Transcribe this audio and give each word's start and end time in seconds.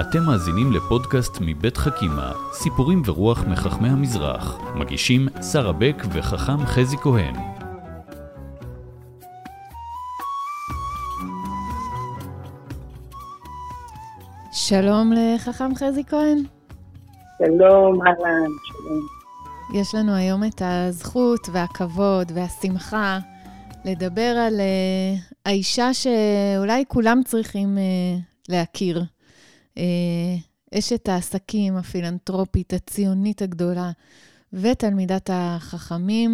אתם 0.00 0.22
מאזינים 0.26 0.72
לפודקאסט 0.72 1.38
מבית 1.40 1.76
חכימה, 1.76 2.32
סיפורים 2.52 3.02
ורוח 3.04 3.44
מחכמי 3.44 3.88
המזרח. 3.88 4.58
מגישים 4.74 5.28
שרה 5.52 5.72
בק 5.72 6.02
וחכם 6.12 6.66
חזי 6.66 6.96
כהן. 6.96 7.34
שלום 14.52 15.12
לחכם 15.16 15.74
חזי 15.74 16.04
כהן. 16.04 16.38
שלום, 17.38 18.06
אהלן, 18.06 18.50
שלום. 18.64 19.06
יש 19.80 19.94
לנו 19.94 20.14
היום 20.14 20.44
את 20.44 20.62
הזכות 20.64 21.48
והכבוד 21.52 22.32
והשמחה 22.34 23.18
לדבר 23.84 24.34
על 24.46 24.54
uh, 24.54 25.34
האישה 25.46 25.94
שאולי 25.94 26.84
כולם 26.88 27.20
צריכים 27.24 27.78
uh, 27.78 28.20
להכיר. 28.48 29.02
Uh, 29.80 30.78
אשת 30.78 31.08
העסקים, 31.08 31.72
הפילנטרופית, 31.80 32.72
הציונית 32.72 33.42
הגדולה, 33.42 33.90
ותלמידת 34.52 35.30
החכמים, 35.32 36.30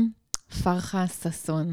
פרחה 0.64 1.04
ששון. 1.06 1.66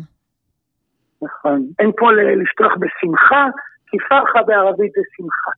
נכון. 1.22 1.59
אין 1.80 1.91
פה 1.98 2.12
לפתוח 2.41 2.72
בשמחה, 2.82 3.46
כי 3.88 3.98
פרחה 4.09 4.44
בערבית 4.48 4.91
זה 4.96 5.02
שמחה. 5.16 5.52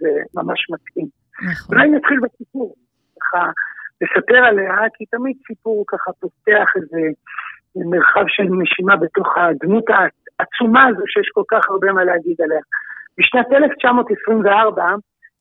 זה 0.00 0.10
ממש 0.34 0.60
מתאים. 0.70 1.06
נכון. 1.50 1.76
אולי 1.76 1.88
נתחיל 1.90 2.18
בסיפור, 2.20 2.74
ככה 3.20 3.50
לספר 4.00 4.44
עליה, 4.50 4.74
כי 4.94 5.04
תמיד 5.06 5.36
סיפור 5.46 5.84
ככה 5.88 6.10
פותח 6.20 6.68
איזה 6.76 7.00
מרחב 7.76 8.24
של 8.28 8.42
נשימה 8.42 8.96
בתוך 8.96 9.28
הדמות 9.38 9.84
העצומה 9.90 10.86
הזו 10.86 11.02
שיש 11.06 11.28
כל 11.34 11.42
כך 11.50 11.70
הרבה 11.70 11.92
מה 11.92 12.04
להגיד 12.04 12.36
עליה. 12.40 12.60
בשנת 13.18 13.52
1924, 13.52 14.94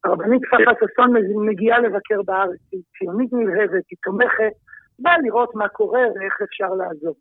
הרבנית 0.03 0.41
פרחה 0.51 0.71
ששון 0.79 1.13
מגיעה 1.45 1.79
לבקר 1.79 2.21
בארץ, 2.25 2.59
היא 2.71 2.81
ציונית 2.97 3.33
נלהבת, 3.33 3.83
היא 3.89 3.97
תומכת, 4.03 4.53
באה 4.99 5.17
לראות 5.17 5.55
מה 5.55 5.67
קורה 5.67 6.01
ואיך 6.15 6.41
אפשר 6.43 6.73
לעזור. 6.73 7.15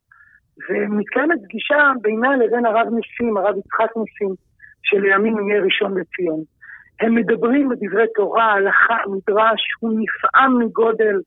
ומתקיימת 0.71 1.39
פגישה 1.45 1.91
בינה 2.03 2.37
לבין 2.37 2.67
הרב 2.67 2.87
ניסים, 2.87 3.37
הרב 3.37 3.57
יצחק 3.59 3.97
ניסים, 3.97 4.35
שלימים 4.83 5.49
יהיה 5.49 5.63
ראשון 5.63 5.99
לציון. 5.99 6.43
הם 7.01 7.15
מדברים 7.15 7.69
בדברי 7.69 8.07
תורה, 8.15 8.53
הלכה, 8.53 8.97
מדרש, 9.07 9.61
הוא 9.81 9.91
נפעם 10.01 10.59
מגודל 10.59 11.21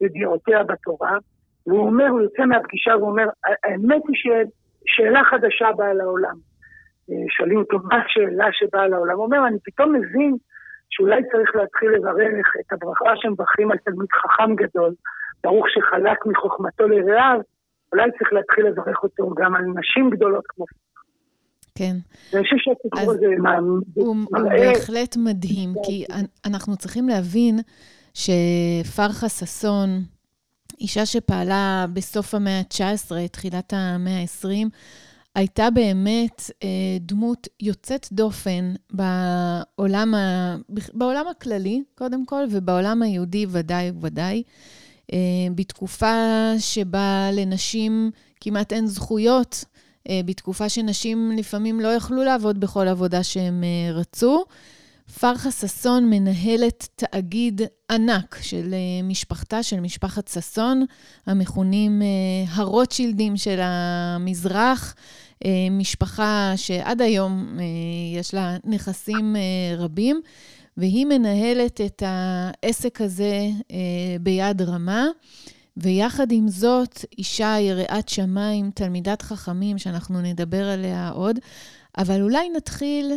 ידיעותיה 0.00 0.62
בתורה, 0.62 1.16
והוא 1.66 1.86
אומר, 1.86 2.08
הוא 2.08 2.20
יוצא 2.20 2.44
מהפגישה 2.44 2.96
ואומר, 2.96 3.26
האמת 3.64 4.02
היא 4.08 4.16
ששאלה 4.16 5.24
חדשה 5.24 5.72
באה 5.76 5.94
לעולם. 5.94 6.34
אה, 7.10 7.24
שואלים 7.28 7.58
אותו, 7.58 7.78
מה 7.78 8.02
השאלה 8.04 8.46
שבאה 8.52 8.88
לעולם? 8.88 9.16
הוא 9.16 9.24
אומר, 9.24 9.46
אני 9.46 9.56
פתאום 9.64 9.92
מבין 9.92 10.36
שאולי 10.90 11.20
צריך 11.32 11.50
להתחיל 11.54 11.90
לברך 11.90 12.46
את 12.60 12.72
הברכה 12.72 13.10
שמברכים 13.16 13.70
על 13.70 13.78
תלמיד 13.84 14.08
חכם 14.12 14.54
גדול, 14.54 14.94
ברוך 15.44 15.66
שחלק 15.68 16.26
מחוכמתו 16.26 16.88
לרעיו, 16.88 17.40
אולי 17.92 18.10
צריך 18.18 18.32
להתחיל 18.32 18.66
לברך 18.66 19.02
אותו 19.02 19.30
גם 19.34 19.54
על 19.54 19.64
נשים 19.64 20.10
גדולות 20.10 20.44
כמו 20.48 20.64
כן. 21.74 21.96
אני 22.34 22.42
חושב 22.42 22.56
שהסיפור 22.58 23.12
הזה 23.12 23.26
הוא 23.94 24.16
בהחלט 24.32 25.16
מדהים, 25.16 25.68
כי 25.86 26.04
אנחנו 26.46 26.76
צריכים 26.76 27.08
להבין 27.08 27.58
שפרחה 28.14 29.28
ששון, 29.28 29.88
אישה 30.80 31.06
שפעלה 31.06 31.86
בסוף 31.94 32.34
המאה 32.34 32.58
ה-19, 32.58 33.28
תחילת 33.32 33.72
המאה 33.76 34.20
ה-20, 34.20 34.68
הייתה 35.34 35.70
באמת 35.70 36.50
אה, 36.62 36.68
דמות 37.00 37.48
יוצאת 37.60 38.06
דופן 38.12 38.74
בעולם, 38.90 40.14
ה... 40.14 40.56
בעולם 40.94 41.24
הכללי, 41.30 41.82
קודם 41.94 42.26
כל, 42.26 42.44
ובעולם 42.50 43.02
היהודי 43.02 43.46
ודאי 43.48 43.90
וודאי. 43.90 44.42
אה, 45.12 45.18
בתקופה 45.54 46.14
שבה 46.58 47.30
לנשים 47.32 48.10
כמעט 48.40 48.72
אין 48.72 48.86
זכויות, 48.86 49.64
אה, 50.08 50.20
בתקופה 50.24 50.68
שנשים 50.68 51.32
לפעמים 51.36 51.80
לא 51.80 51.88
יכלו 51.88 52.24
לעבוד 52.24 52.60
בכל 52.60 52.88
עבודה 52.88 53.22
שהם 53.22 53.64
אה, 53.64 53.92
רצו. 53.92 54.44
פרחה 55.18 55.50
ששון 55.50 56.10
מנהלת 56.10 56.88
תאגיד 56.96 57.62
ענק 57.90 58.38
של 58.42 58.74
אה, 58.74 59.02
משפחתה, 59.02 59.62
של 59.62 59.80
משפחת 59.80 60.28
ששון, 60.28 60.84
המכונים 61.26 62.02
הרוטשילדים 62.48 63.36
של 63.36 63.60
המזרח, 63.62 64.94
משפחה 65.70 66.52
שעד 66.56 67.02
היום 67.02 67.58
יש 68.18 68.34
לה 68.34 68.56
נכסים 68.64 69.36
רבים, 69.78 70.20
והיא 70.76 71.06
מנהלת 71.06 71.80
את 71.80 72.02
העסק 72.06 73.00
הזה 73.00 73.48
ביד 74.20 74.62
רמה. 74.62 75.06
ויחד 75.76 76.32
עם 76.32 76.48
זאת, 76.48 77.04
אישה 77.18 77.56
יראת 77.60 78.08
שמיים, 78.08 78.70
תלמידת 78.74 79.22
חכמים, 79.22 79.78
שאנחנו 79.78 80.20
נדבר 80.20 80.68
עליה 80.68 81.10
עוד, 81.10 81.38
אבל 81.98 82.22
אולי 82.22 82.48
נתחיל 82.56 83.12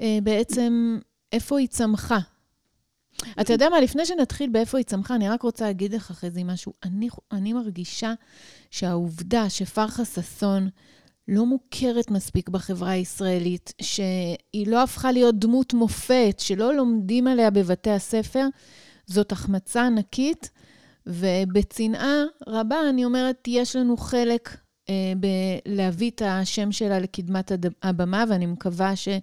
אה, 0.00 0.18
בעצם 0.22 0.98
איפה 1.32 1.58
היא 1.58 1.68
צמחה. 1.68 2.18
אתה 3.40 3.52
יודע 3.52 3.68
מה, 3.68 3.80
לפני 3.80 4.06
שנתחיל 4.06 4.50
באיפה 4.50 4.78
היא 4.78 4.84
צמחה, 4.84 5.14
אני 5.14 5.28
רק 5.28 5.42
רוצה 5.42 5.64
להגיד 5.64 5.94
לך 5.94 6.12
חזי 6.12 6.44
משהו. 6.44 6.72
אני, 6.84 7.08
אני 7.32 7.52
מרגישה 7.52 8.14
שהעובדה 8.70 9.50
שפרחה 9.50 10.04
ששון 10.04 10.68
לא 11.28 11.46
מוכרת 11.46 12.10
מספיק 12.10 12.48
בחברה 12.48 12.90
הישראלית, 12.90 13.72
שהיא 13.82 14.66
לא 14.66 14.82
הפכה 14.82 15.12
להיות 15.12 15.38
דמות 15.38 15.74
מופת, 15.74 16.36
שלא 16.38 16.74
לומדים 16.74 17.26
עליה 17.26 17.50
בבתי 17.50 17.90
הספר, 17.90 18.46
זאת 19.06 19.32
החמצה 19.32 19.86
ענקית. 19.86 20.50
ובצנעה 21.08 22.24
רבה, 22.46 22.76
אני 22.90 23.04
אומרת, 23.04 23.48
יש 23.48 23.76
לנו 23.76 23.96
חלק 23.96 24.56
אה, 24.88 25.12
בלהביא 25.66 26.10
את 26.10 26.22
השם 26.24 26.72
שלה 26.72 26.98
לקדמת 26.98 27.52
הבמה, 27.82 28.24
ואני 28.28 28.46
מקווה 28.46 28.96
שעוד 28.96 29.22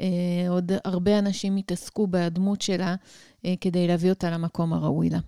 אה, 0.00 0.78
הרבה 0.84 1.18
אנשים 1.18 1.58
יתעסקו 1.58 2.06
בדמות 2.06 2.60
שלה 2.60 2.94
אה, 3.44 3.54
כדי 3.60 3.86
להביא 3.88 4.10
אותה 4.10 4.26
למקום 4.34 4.72
הראוי 4.72 5.08
לה. 5.10 5.18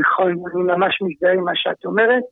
נכון, 0.00 0.30
אני 0.30 0.62
ממש 0.62 1.02
מזדהה 1.02 1.32
עם 1.32 1.44
מה 1.44 1.52
שאת 1.54 1.84
אומרת, 1.84 2.22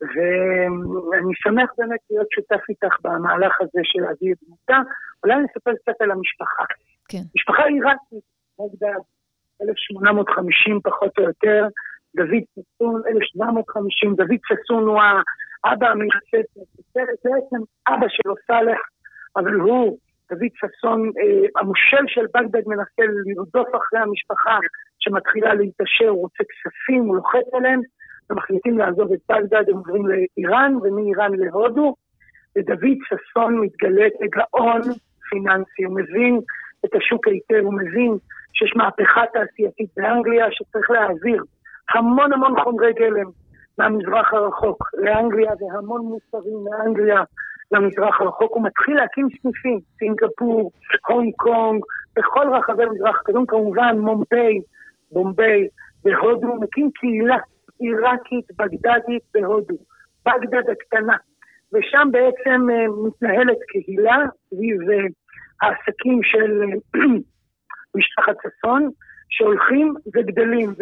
ואני 0.00 1.32
שמח 1.34 1.70
באמת 1.78 2.00
להיות 2.10 2.26
שותף 2.30 2.62
איתך 2.68 2.94
במהלך 3.04 3.60
הזה 3.60 3.80
של 3.82 4.00
להביא 4.00 4.32
את 4.32 4.38
דמותה. 4.46 4.78
אולי 5.24 5.34
אני 5.34 5.44
אספר 5.46 5.70
קצת 5.82 6.00
על 6.00 6.10
המשפחה. 6.10 6.64
כן. 7.08 7.24
משפחה 7.36 7.62
עיראקית, 7.64 8.24
נגדה 8.60 8.92
1850 9.62 10.80
פחות 10.84 11.18
או 11.18 11.22
יותר, 11.22 11.66
דוד 12.16 12.44
ששון, 12.52 13.02
1750, 13.08 14.14
דוד 14.14 14.40
ששון 14.48 14.82
הוא 14.82 15.00
האבא 15.64 15.86
המייסד, 15.86 16.46
זה 16.94 17.00
בעצם 17.24 17.60
אבא 17.88 18.06
שלו 18.08 18.34
סאלח, 18.46 18.78
אבל 19.36 19.54
הוא, 19.54 19.98
דוד 20.30 20.52
ששון, 20.54 21.10
אה, 21.18 21.60
המושל 21.60 22.04
של 22.06 22.26
בגדד 22.34 22.62
מנסה 22.66 23.02
לרדוף 23.26 23.68
אחרי 23.68 24.00
המשפחה 24.00 24.58
שמתחילה 24.98 25.54
להתעשר, 25.54 26.08
הוא 26.08 26.20
רוצה 26.20 26.44
כספים, 26.44 27.02
הוא 27.02 27.16
לוחץ 27.16 27.46
עליהם, 27.52 27.80
ומחליטים 28.30 28.78
לעזוב 28.78 29.12
את 29.12 29.20
בגדד, 29.28 29.68
הם 29.68 29.76
עוברים 29.76 30.04
לאיראן, 30.06 30.76
ומאיראן 30.82 31.32
להודו, 31.34 31.94
ודוד 32.58 32.98
ששון 33.08 33.60
מתגלה 33.60 34.06
כגאון 34.18 34.80
פיננסי, 35.30 35.84
הוא 35.84 35.96
מבין 35.96 36.40
את 36.84 36.94
השוק 36.94 37.28
היטב, 37.28 37.64
הוא 37.64 37.74
מבין 37.74 38.12
שיש 38.52 38.76
מהפכה 38.76 39.22
תעשייתית 39.32 39.90
באנגליה 39.96 40.46
שצריך 40.50 40.90
להעביר 40.90 41.42
המון 41.94 42.32
המון 42.32 42.62
חומרי 42.62 42.92
גלם 42.92 43.30
מהמזרח 43.78 44.32
הרחוק 44.34 44.90
לאנגליה 44.94 45.50
והמון 45.60 46.00
מוצרים 46.00 46.64
מאנגליה 46.64 47.22
למזרח 47.72 48.20
הרחוק. 48.20 48.52
הוא 48.52 48.64
מתחיל 48.64 48.96
להקים 48.96 49.28
סניפים, 49.42 49.78
סינגפור, 49.98 50.70
הונג 51.08 51.32
קונג, 51.36 51.84
בכל 52.16 52.46
רחבי 52.52 52.82
המזרח 52.82 53.20
הקדום, 53.20 53.46
כמובן 53.46 53.98
מומביי, 53.98 54.60
בומביי, 55.12 55.68
בהודו, 56.04 56.46
הוא 56.46 56.62
מקים 56.62 56.90
קהילה 56.94 57.36
עיראקית, 57.78 58.44
בגדדית 58.58 59.22
בהודו, 59.34 59.74
בגדד 60.26 60.70
הקטנה. 60.70 61.16
ושם 61.72 62.08
בעצם 62.12 62.60
uh, 62.68 63.06
מתנהלת 63.06 63.58
קהילה 63.68 64.16
סביב 64.48 64.80
uh, 64.80 65.12
העסקים 65.62 66.20
של 66.22 66.60
משפחת 67.96 68.36
ששון, 68.42 68.90
שהולכים 69.28 69.94
וגדלים, 70.14 70.74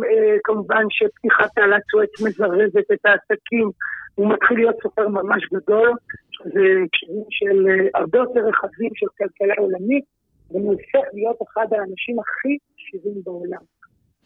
וכמובן 0.00 0.84
שפתיחת 0.90 1.54
תעלת 1.54 1.82
סואץ 1.90 2.20
מזרזת 2.26 2.90
את 2.92 3.06
העסקים, 3.06 3.70
הוא 4.14 4.32
מתחיל 4.32 4.58
להיות 4.58 4.76
סופר 4.82 5.08
ממש 5.08 5.42
גדול, 5.54 5.90
שזה 6.38 6.64
קשרים 6.92 7.24
של 7.30 7.68
אה, 7.68 8.00
הרבה 8.00 8.18
יותר 8.18 8.40
רחבים 8.40 8.90
של 8.94 9.06
כלכלה 9.18 9.54
עולמית, 9.58 10.04
והוא 10.50 10.72
הופך 10.72 11.08
להיות 11.12 11.36
אחד 11.42 11.66
האנשים 11.72 12.16
הכי 12.18 12.58
חשובים 12.74 13.22
בעולם. 13.24 13.62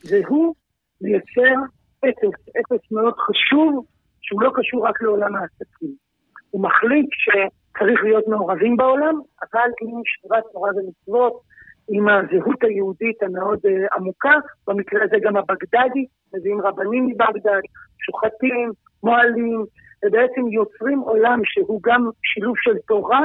והוא 0.08 0.54
מייצר 1.00 1.54
אתוס, 2.08 2.34
אתוס 2.60 2.92
מאוד 2.92 3.14
חשוב, 3.16 3.86
שהוא 4.22 4.42
לא 4.42 4.50
קשור 4.54 4.86
רק 4.88 5.02
לעולם 5.02 5.36
העסקים. 5.36 5.94
הוא 6.50 6.62
מחליט 6.62 7.08
שצריך 7.12 8.04
להיות 8.04 8.28
מעורבים 8.28 8.76
בעולם, 8.76 9.14
אבל 9.42 9.68
עם 9.82 10.00
שמירת 10.04 10.44
תורה 10.52 10.70
ומצוות, 10.76 11.40
עם 11.88 12.08
הזהות 12.08 12.64
היהודית 12.64 13.22
המאוד 13.22 13.58
uh, 13.66 13.96
עמוקה, 13.96 14.34
במקרה 14.66 15.04
הזה 15.04 15.16
גם 15.22 15.36
הבגדדי, 15.36 16.06
מביאים 16.34 16.60
רבנים 16.60 17.06
מבגדד, 17.06 17.60
שוחטים, 18.06 18.72
מועלים, 19.02 19.64
ובעצם 20.04 20.46
יוצרים 20.52 20.99
עולם 20.99 21.40
שהוא 21.44 21.81
גם 21.82 22.10
שילוב 22.22 22.54
של 22.64 22.78
תורה 22.88 23.20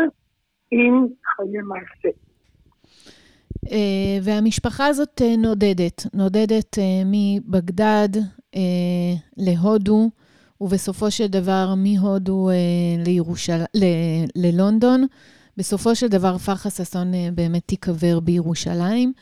עם 0.72 1.08
חיי 1.36 1.62
מעשה. 1.62 2.18
Uh, 3.66 3.70
והמשפחה 4.24 4.86
הזאת 4.86 5.22
uh, 5.22 5.38
נודדת, 5.38 6.06
נודדת 6.14 6.76
uh, 6.76 6.82
מבגדד 7.06 8.10
להודו, 9.38 10.10
ובסופו 10.62 11.12
של 11.12 11.28
דבר 11.28 11.74
מהודו 11.78 12.50
לירושל... 13.06 13.62
ל- 13.76 14.26
ללונדון. 14.36 15.04
בסופו 15.58 15.96
של 15.96 16.08
דבר 16.08 16.38
פרחה 16.38 16.70
ששון 16.70 17.12
באמת 17.36 17.62
תיקבר 17.66 18.20
בירושלים. 18.20 19.14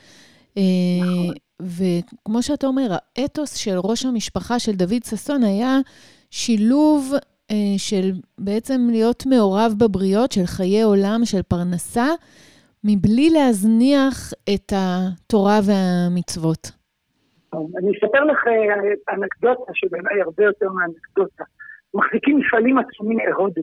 נכון. 0.50 1.34
וכמו 1.62 2.44
שאתה 2.44 2.68
אומר, 2.68 2.96
האתוס 3.18 3.56
של 3.56 3.78
ראש 3.78 4.06
המשפחה 4.06 4.60
של 4.60 4.72
דוד 4.72 5.04
ששון 5.04 5.44
היה 5.44 5.80
שילוב 6.32 7.14
של 7.78 8.12
בעצם 8.38 8.88
להיות 8.92 9.24
מעורב 9.26 9.72
בבריות, 9.80 10.32
של 10.32 10.46
חיי 10.46 10.82
עולם, 10.82 11.20
של 11.24 11.42
פרנסה, 11.42 12.08
מבלי 12.84 13.30
להזניח 13.30 14.34
את 14.54 14.74
התורה 14.76 15.60
והמצוות. 15.68 16.72
אני 17.54 17.92
אספר 17.98 18.24
לך 18.24 18.48
אה, 18.48 19.14
אנקדוטה 19.14 19.72
שבעיניי 19.74 20.22
הרבה 20.22 20.44
יותר 20.44 20.70
מאנקדוטה. 20.70 21.44
מחזיקים 21.94 22.38
מפעלים 22.38 22.78
עצומים 22.78 23.18
מהודו, 23.18 23.62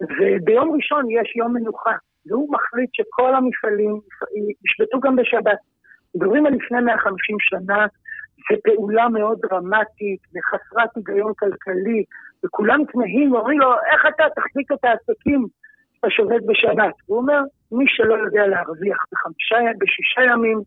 וביום 0.00 0.76
ראשון 0.76 1.10
יש 1.10 1.36
יום 1.36 1.54
מנוחה, 1.54 1.92
והוא 2.26 2.48
מחליט 2.54 2.90
שכל 2.92 3.34
המפעלים 3.34 4.00
ישבתו 4.64 5.00
גם 5.00 5.16
בשבת. 5.16 5.58
מדברים 6.14 6.46
על 6.46 6.52
לפני 6.52 6.80
150 6.80 7.36
שנה, 7.40 7.86
זו 8.50 8.56
פעולה 8.64 9.08
מאוד 9.08 9.38
דרמטית 9.42 10.20
וחסרת 10.34 10.90
היגיון 10.96 11.32
כלכלי, 11.38 12.04
וכולם 12.44 12.80
תמהים 12.92 13.32
ואומרים 13.32 13.60
לו, 13.60 13.72
איך 13.92 14.02
אתה 14.14 14.24
תחזיק 14.36 14.72
את 14.72 14.84
העסקים 14.84 15.46
שאתה 15.94 16.10
שובת 16.10 16.42
בשבת? 16.46 16.94
הוא 17.06 17.18
אומר, 17.18 17.40
מי 17.72 17.84
שלא 17.88 18.14
יודע 18.14 18.46
להרוויח 18.46 18.98
בחמישה, 19.12 19.56
בשישה 19.78 20.22
ימים, 20.32 20.58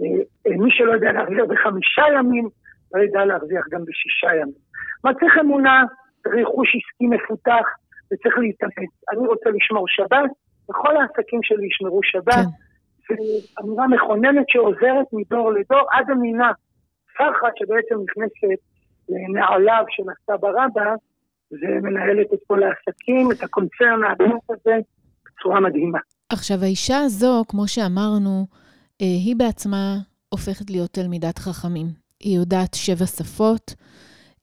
אה, 0.00 0.22
אה, 0.46 0.56
מי 0.56 0.70
שלא 0.70 0.92
יודע 0.92 1.12
להרוויח 1.12 1.44
בחמישה 1.48 2.02
ימים, 2.16 2.48
לא 2.94 3.02
ידע 3.02 3.24
להרוויח 3.24 3.64
גם 3.70 3.80
בשישה 3.84 4.34
ימים. 4.34 4.60
מה 5.04 5.14
צריך 5.14 5.38
אמונה, 5.40 5.84
צריך 6.22 6.46
חוש 6.48 6.68
עסקי 6.68 7.06
מפותח, 7.06 7.66
וצריך 8.12 8.38
להתאמץ. 8.38 8.92
אני 9.12 9.26
רוצה 9.26 9.50
לשמור 9.50 9.84
שבת, 9.88 10.30
וכל 10.70 10.96
העסקים 10.96 11.40
שלי 11.42 11.66
ישמרו 11.66 12.00
שבת. 12.02 12.46
כן. 13.06 13.14
זו 13.16 13.62
אמירה 13.62 13.88
מכוננת 13.88 14.48
שעוזרת 14.48 15.06
מדור 15.12 15.52
לדור 15.52 15.86
עד 15.92 16.10
המינה. 16.10 16.52
פחד 17.18 17.50
שבעצם 17.56 17.94
נכנסת 17.94 18.60
לנעליו 19.10 19.84
של 19.88 20.02
הסבא 20.02 20.48
רבא, 20.48 20.94
ומנהלת 21.52 22.26
את 22.34 22.38
כל 22.46 22.60
העסקים, 22.62 23.32
את 23.32 23.42
הקונצרן 23.42 24.00
העמוק 24.04 24.44
הזה, 24.50 24.76
בצורה 25.26 25.60
מדהימה. 25.60 25.98
עכשיו, 26.28 26.62
האישה 26.62 26.98
הזו, 26.98 27.44
כמו 27.48 27.68
שאמרנו, 27.68 28.46
אה, 29.02 29.06
היא 29.06 29.36
בעצמה 29.36 29.96
הופכת 30.28 30.70
להיות 30.70 30.90
תלמידת 30.90 31.38
חכמים. 31.38 31.86
היא 32.20 32.36
יודעת 32.36 32.74
שבע 32.74 33.06
שפות, 33.06 33.74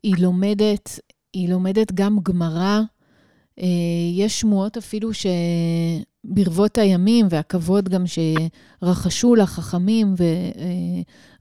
היא 0.04 0.16
לומדת, 0.22 0.90
היא 1.34 1.50
לומדת 1.50 1.92
גם 1.94 2.18
גמרא. 2.24 2.80
אה, 3.60 3.66
יש 4.18 4.42
שמועות 4.42 4.78
אפילו 4.78 5.10
שברבות 5.14 6.78
הימים, 6.78 7.25
והכבוד 7.30 7.90
גם 7.90 8.04
שרחשו 8.06 9.36
לה 9.36 9.46
חכמים 9.46 10.08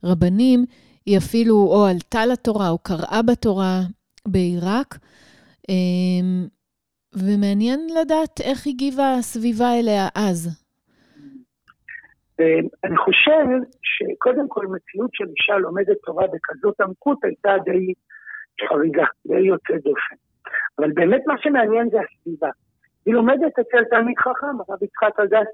ורבנים, 0.03 0.65
היא 1.07 1.17
אפילו 1.17 1.55
או 1.55 1.85
עלתה 1.85 2.25
לתורה 2.31 2.69
או 2.69 2.77
קראה 2.77 3.21
בתורה 3.27 3.75
בעיראק. 4.27 4.89
אה, 5.69 6.27
ומעניין 7.13 7.79
לדעת 8.01 8.41
איך 8.41 8.67
הגיבה 8.67 9.13
הסביבה 9.19 9.69
אליה 9.79 10.07
אז. 10.15 10.39
אני 12.83 12.97
חושב 12.97 13.45
שקודם 13.91 14.47
כל 14.47 14.65
מציאות 14.65 15.09
של 15.13 15.25
אישה 15.39 15.57
לומדת 15.57 15.97
תורה 16.05 16.25
בכזאת 16.27 16.81
עמקות 16.81 17.23
הייתה 17.23 17.49
די 17.65 17.93
חריגה, 18.69 19.05
די 19.27 19.39
יוצאת 19.39 19.83
דופן. 19.83 20.15
אבל 20.79 20.91
באמת 20.91 21.21
מה 21.27 21.35
שמעניין 21.37 21.89
זה 21.89 21.97
הסביבה. 22.01 22.49
היא 23.05 23.13
לומדת 23.13 23.59
אצל 23.59 23.83
תלמיד 23.89 24.17
חכם, 24.17 24.55
הרב 24.67 24.83
יצחק 24.83 25.19
אגס. 25.19 25.47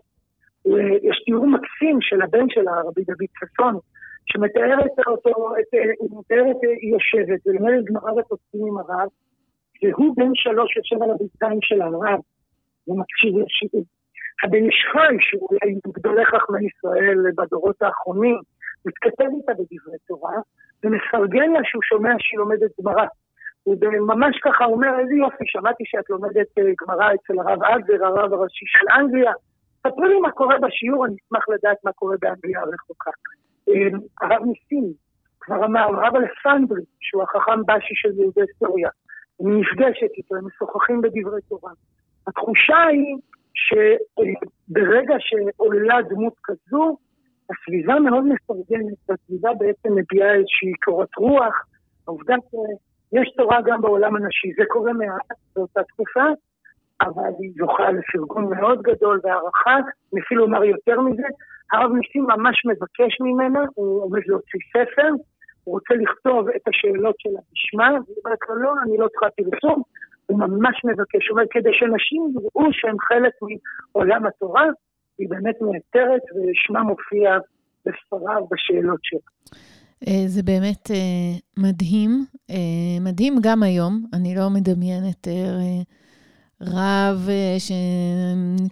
יש 1.09 1.23
תיאור 1.25 1.47
מקסים 1.47 1.97
של 2.01 2.21
הבן 2.21 2.49
שלה, 2.49 2.81
רבי 2.85 3.03
דוד 3.03 3.31
ששון, 3.39 3.79
שמתאר 4.25 4.85
את 4.85 5.07
אותו, 5.07 5.55
את, 5.59 5.73
הוא 5.97 6.19
מתאר 6.19 6.51
את 6.51 6.57
היא 6.81 6.93
יושבת 6.93 7.47
ולומדת 7.47 7.83
גמרא 7.83 8.11
ופוסקים 8.11 8.67
עם 8.67 8.77
הרב, 8.77 9.09
והוא 9.83 10.15
בן 10.17 10.31
שלוש 10.33 10.77
יושב 10.77 11.03
על 11.03 11.11
הביציים 11.11 11.59
של 11.61 11.81
הרב 11.81 12.19
ומקשיב 12.87 13.33
לשיעור. 13.37 13.85
הבן 14.43 14.63
איש 14.65 14.85
חי, 14.91 15.15
שהוא 15.19 15.47
אולי 15.51 15.75
מגדולי 15.87 16.25
חכמי 16.25 16.67
ישראל 16.67 17.17
בדורות 17.37 17.81
האחרונים, 17.81 18.37
מתכתב 18.85 19.29
איתה 19.37 19.53
בדברי 19.53 19.97
תורה, 20.07 20.37
ומפרגן 20.83 21.51
לה 21.51 21.59
שהוא 21.63 21.83
שומע 21.83 22.13
שהיא 22.19 22.39
לומדת 22.39 22.71
גמרא. 22.81 23.05
הוא 23.63 23.75
ממש 23.99 24.39
ככה 24.43 24.65
אומר, 24.65 24.99
איזה 24.99 25.15
יופי, 25.15 25.43
שמעתי 25.47 25.83
שאת 25.85 26.09
לומדת 26.09 26.47
אה, 26.57 26.63
גמרא 26.81 27.07
אצל 27.13 27.39
הרב 27.39 27.63
אדלר, 27.63 28.05
הרב 28.05 28.33
הראשי 28.33 28.65
של 28.67 28.85
אנגליה. 28.99 29.31
ספרי 29.79 30.09
לי 30.09 30.19
מה 30.19 30.31
קורה 30.31 30.55
בשיעור, 30.59 31.05
אני 31.05 31.15
אשמח 31.25 31.49
לדעת 31.49 31.77
מה 31.83 31.91
קורה 31.91 32.15
באנגליה 32.21 32.59
הרחוקה. 32.59 33.11
אה, 33.69 33.97
הרב 34.21 34.43
ניסים 34.45 34.93
כבר 35.39 35.65
אמר, 35.65 35.81
הרב 35.81 36.15
אלפנדרי, 36.15 36.81
שהוא 36.99 37.23
החכם 37.23 37.65
בשי 37.65 37.95
של 37.95 38.19
יהודי 38.19 38.41
סוריה, 38.59 38.89
אני 39.41 39.61
נפגשת 39.61 40.11
איתו, 40.17 40.35
הם 40.35 40.45
משוחחים 40.47 41.01
בדברי 41.01 41.41
תורה. 41.49 41.71
התחושה 42.27 42.83
היא 42.83 43.15
שברגע 43.53 45.15
שעולה 45.19 46.01
דמות 46.09 46.33
כזו, 46.43 46.97
הסביבה 47.49 47.99
מאוד 47.99 48.23
מפרגנת, 48.25 48.97
והסביבה 49.09 49.49
בעצם 49.53 49.89
מביעה 49.95 50.33
איזושהי 50.33 50.73
קורת 50.83 51.15
רוח. 51.17 51.65
העובדה 52.07 52.35
שיש 52.49 53.33
תורה 53.37 53.59
גם 53.65 53.81
בעולם 53.81 54.15
הנשי, 54.15 54.53
זה 54.57 54.63
קורה 54.67 54.93
מעט 54.93 55.37
באותה 55.55 55.83
תקופה, 55.83 56.25
אבל 57.01 57.31
היא 57.39 57.51
זוכה 57.57 57.91
לפרגון 57.91 58.49
מאוד 58.57 58.81
גדול 58.81 59.19
והערכה, 59.23 59.75
אני 60.13 60.21
אפילו 60.21 60.43
אומר 60.43 60.63
יותר 60.63 61.01
מזה, 61.01 61.27
הרב 61.73 61.91
ניסים 61.91 62.23
ממש 62.23 62.65
מבקש 62.65 63.21
ממנה, 63.21 63.59
הוא 63.75 64.03
עומד 64.03 64.21
להוציא 64.25 64.59
ספר, 64.73 65.09
הוא 65.63 65.73
רוצה 65.75 65.93
לכתוב 65.93 66.49
את 66.55 66.61
השאלות 66.67 67.15
שלה 67.19 67.39
בשמה, 67.51 67.89
והיא 67.91 68.17
אומרת 68.25 68.39
לו, 68.49 68.55
לא, 68.55 68.73
אני 68.83 68.97
לא 68.97 69.07
צריכה 69.07 69.27
פרסום, 69.37 69.81
הוא 70.25 70.39
ממש 70.39 70.75
מבקש, 70.85 71.27
הוא 71.27 71.37
אומר, 71.37 71.43
כדי 71.51 71.73
שנשים 71.73 72.21
יראו 72.33 72.69
שהם 72.71 72.95
חלק 72.99 73.33
מעולם 73.95 74.25
התורה, 74.25 74.65
היא 75.17 75.29
באמת 75.29 75.55
נעתרת 75.61 76.21
ושמה 76.35 76.83
מופיע 76.83 77.37
בספריו 77.85 78.47
בשאלות 78.51 78.99
שלה. 79.03 79.29
אה, 80.07 80.27
זה 80.27 80.43
באמת 80.43 80.91
אה, 80.91 81.33
מדהים, 81.57 82.09
אה, 82.49 82.97
מדהים 83.01 83.33
גם 83.43 83.63
היום. 83.63 84.05
אני 84.13 84.35
לא 84.35 84.49
מדמיינת 84.49 85.27
רב 86.65 87.29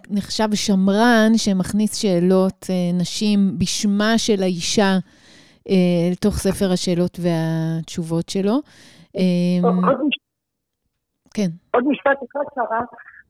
שנחשב 0.08 0.48
שמרן, 0.54 1.32
שמכניס 1.36 1.96
שאלות 1.96 2.66
נשים 3.00 3.38
בשמה 3.58 4.18
של 4.18 4.42
האישה 4.42 4.92
לתוך 6.12 6.34
ספר 6.34 6.72
השאלות 6.72 7.18
והתשובות 7.22 8.28
שלו. 8.28 8.56
עוד 9.62 10.10
כן. 11.34 11.50
עוד 11.74 11.84
משפט 11.88 12.18
אחד, 12.30 12.44
שרה. 12.54 12.80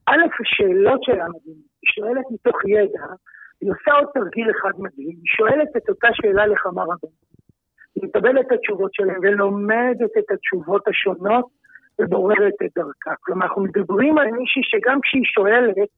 א', 0.05 0.23
השאלות 0.41 1.03
שלה 1.03 1.25
מדהימות. 1.33 1.67
היא 1.81 1.89
שואלת 1.95 2.25
מתוך 2.31 2.57
ידע, 2.65 3.05
היא 3.61 3.71
עושה 3.71 3.91
עוד 3.99 4.07
תרגיל 4.13 4.47
אחד 4.51 4.73
מדהים, 4.77 5.15
היא 5.23 5.31
שואלת 5.37 5.69
את 5.77 5.89
אותה 5.89 6.07
שאלה 6.13 6.47
לכמה 6.47 6.83
רבים. 6.83 7.15
היא 7.95 8.03
מקבלת 8.03 8.45
את 8.47 8.51
התשובות 8.51 8.93
שלהם 8.93 9.19
ולומדת 9.23 10.13
את 10.19 10.31
התשובות 10.33 10.87
השונות 10.87 11.45
ובוררת 11.99 12.53
את 12.65 12.71
דרכה. 12.75 13.13
כלומר, 13.21 13.45
אנחנו 13.45 13.61
מדברים 13.61 14.17
על 14.17 14.31
מישהי 14.31 14.61
שגם 14.63 14.99
כשהיא 15.03 15.23
שואלת, 15.25 15.89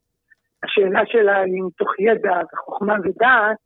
השאלה 0.64 1.02
שלה 1.06 1.40
היא 1.40 1.64
מתוך 1.68 2.00
ידע 2.00 2.36
וחוכמה 2.54 2.96
ודעת, 3.04 3.58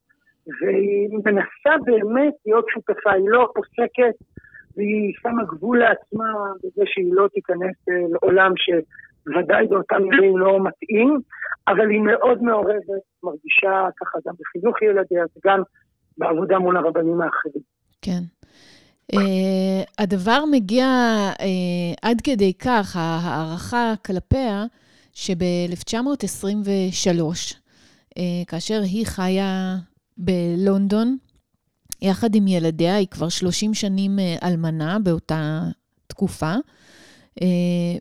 והיא 0.61 1.19
מנסה 1.25 1.83
באמת 1.85 2.33
להיות 2.45 2.65
שותפה, 2.69 3.11
היא 3.11 3.29
לא 3.29 3.51
פוסקת 3.55 4.15
והיא 4.75 5.13
שמה 5.21 5.43
גבול 5.43 5.79
לעצמה 5.79 6.33
בזה 6.63 6.83
שהיא 6.85 7.13
לא 7.13 7.27
תיכנס 7.33 7.75
אה, 7.89 7.93
לעולם 8.11 8.53
שוודאי 8.57 9.67
באותם 9.67 10.01
מילים 10.03 10.37
לא 10.37 10.59
מתאים, 10.63 11.19
אבל 11.67 11.89
היא 11.89 12.01
מאוד 12.01 12.43
מעורבת, 12.43 13.03
מרגישה 13.23 13.87
ככה 13.99 14.17
גם 14.25 14.33
בחינוך 14.39 14.81
ילדיה 14.81 15.23
וגם 15.37 15.61
בעבודה 16.17 16.59
מול 16.59 16.77
הרבנים 16.77 17.21
האחרים. 17.21 17.63
כן. 18.01 18.21
Uh, 19.15 19.19
הדבר 19.97 20.43
מגיע 20.51 20.87
uh, 21.33 21.41
עד 22.01 22.21
כדי 22.21 22.53
כך, 22.53 22.95
ההערכה 22.95 23.93
כלפיה, 24.05 24.65
שב-1923, 25.13 27.19
uh, 27.49 28.19
כאשר 28.47 28.81
היא 28.81 29.05
חיה 29.05 29.77
בלונדון, 30.17 31.17
יחד 32.01 32.35
עם 32.35 32.47
ילדיה, 32.47 32.95
היא 32.95 33.07
כבר 33.07 33.29
30 33.29 33.73
שנים 33.73 34.19
אלמנה 34.43 34.99
באותה 34.99 35.63
תקופה, 36.07 36.53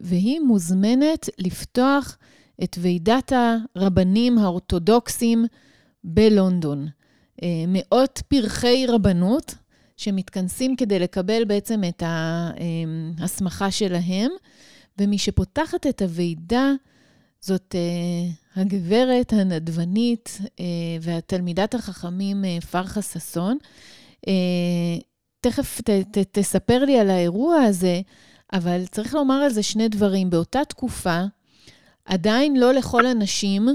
והיא 0.00 0.40
מוזמנת 0.40 1.28
לפתוח 1.38 2.18
את 2.64 2.78
ועידת 2.80 3.32
הרבנים 3.76 4.38
האורתודוקסים 4.38 5.46
בלונדון. 6.04 6.88
מאות 7.68 8.22
פרחי 8.28 8.86
רבנות 8.88 9.54
שמתכנסים 9.98 10.76
כדי 10.76 10.98
לקבל 10.98 11.44
בעצם 11.44 11.80
את 11.88 12.02
ההסמכה 13.18 13.70
שלהם, 13.70 14.30
ומי 14.98 15.18
שפותחת 15.18 15.86
את 15.86 16.02
הוועידה 16.02 16.72
זאת 17.40 17.74
uh, 17.74 18.60
הגברת 18.60 19.32
הנדבנית 19.32 20.38
uh, 20.42 20.50
והתלמידת 21.00 21.74
החכמים 21.74 22.44
uh, 22.44 22.66
פרחה 22.66 23.02
ששון. 23.02 23.58
תכף 25.40 25.80
ת, 25.80 25.90
ת, 25.90 26.18
תספר 26.32 26.84
לי 26.84 26.98
על 26.98 27.10
האירוע 27.10 27.56
הזה, 27.56 28.00
אבל 28.52 28.86
צריך 28.86 29.14
לומר 29.14 29.34
על 29.34 29.50
זה 29.50 29.62
שני 29.62 29.88
דברים. 29.88 30.30
באותה 30.30 30.64
תקופה, 30.68 31.20
עדיין 32.04 32.56
לא 32.56 32.72
לכל 32.72 33.06
הנשים 33.06 33.68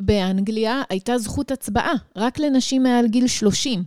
באנגליה 0.00 0.82
הייתה 0.90 1.18
זכות 1.18 1.50
הצבעה, 1.50 1.94
רק 2.16 2.38
לנשים 2.38 2.82
מעל 2.82 3.06
גיל 3.08 3.26
30. 3.26 3.84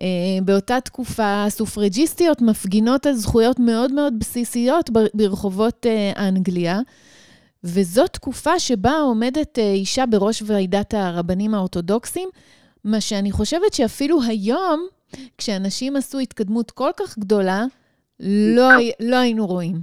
Uh, 0.00 0.44
באותה 0.44 0.80
תקופה 0.80 1.44
הסופרג'יסטיות 1.46 2.42
מפגינות 2.42 3.06
על 3.06 3.12
זכויות 3.12 3.56
מאוד 3.58 3.92
מאוד 3.92 4.12
בסיסיות 4.20 4.90
ברחובות 5.14 5.86
uh, 5.86 6.18
אנגליה, 6.28 6.78
וזו 7.64 8.06
תקופה 8.06 8.58
שבה 8.58 8.90
עומדת 8.90 9.58
אה, 9.58 9.72
אישה 9.72 10.04
בראש 10.10 10.42
ועידת 10.46 10.94
הרבנים 10.94 11.54
האורתודוקסים, 11.54 12.28
מה 12.84 13.00
שאני 13.00 13.32
חושבת 13.32 13.72
שאפילו 13.72 14.16
היום, 14.28 14.80
כשאנשים 15.38 15.96
עשו 15.96 16.18
התקדמות 16.18 16.70
כל 16.70 16.90
כך 17.00 17.18
גדולה, 17.18 17.60
לא, 18.56 18.68
לא 19.00 19.16
היינו 19.16 19.46
רואים. 19.46 19.76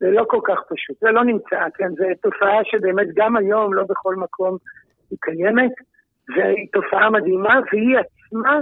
זה 0.00 0.10
לא 0.10 0.24
כל 0.28 0.40
כך 0.48 0.58
פשוט, 0.68 0.96
זה 1.00 1.10
לא 1.10 1.24
נמצא, 1.24 1.56
כן, 1.74 1.88
זו 1.98 2.04
תופעה 2.22 2.58
שבאמת 2.64 3.06
גם 3.16 3.36
היום, 3.36 3.74
לא 3.74 3.82
בכל 3.88 4.16
מקום 4.16 4.56
היא 5.10 5.18
קיימת, 5.20 5.72
והיא 6.28 6.68
תופעה 6.72 7.10
מדהימה, 7.10 7.54
והיא 7.72 7.96
עצמה 7.98 8.60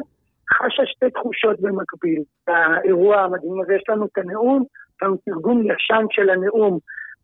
חשה 0.53 0.83
שתי 0.87 1.11
תחושות 1.11 1.61
במקביל. 1.61 2.23
באירוע 2.47 3.21
המדהים 3.21 3.61
הזה 3.63 3.75
יש 3.75 3.83
לנו 3.89 4.07
את 4.07 4.19
הנאום, 4.19 4.65
יש 4.97 5.03
לנו 5.03 5.17
תרגום 5.17 5.63
ישן 5.63 6.05
של 6.11 6.31
הנאום 6.31 6.79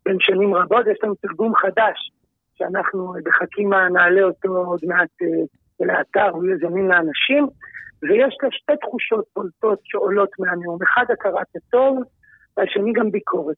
בין 0.05 0.17
שנים 0.19 0.55
רבות, 0.55 0.87
יש 0.87 0.97
לנו 1.03 1.15
תרגום 1.15 1.55
חדש, 1.55 2.11
שאנחנו 2.55 3.13
בחכימה 3.25 3.89
נעלה 3.89 4.23
אותו 4.23 4.57
עוד 4.57 4.79
מעט 4.83 5.09
אה, 5.21 5.27
לאתר, 5.85 6.29
הוא 6.29 6.45
יהיה 6.45 6.57
זמין 6.57 6.87
לאנשים, 6.87 7.47
ויש 8.01 8.37
לה 8.43 8.49
שתי 8.51 8.73
תחושות 8.81 9.25
בולטות 9.35 9.79
שעולות 9.83 10.29
מהנאום, 10.39 10.79
אחד 10.83 11.05
הכרת 11.09 11.47
הטוב, 11.55 11.99
והשני 12.57 12.93
גם 12.93 13.11
ביקורת, 13.11 13.55